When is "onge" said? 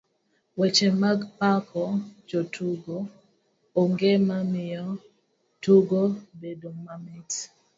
3.81-4.11